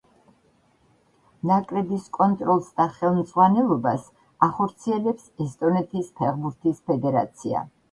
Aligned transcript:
ნაკრების 1.51 2.07
კონტროლს 2.19 2.71
და 2.81 2.87
ხელმძღვანელობას 2.95 4.09
ახორციელებს 4.49 5.31
ესტონეთის 5.47 6.13
ფეხბურთის 6.19 6.85
ფედერაცია. 6.91 7.65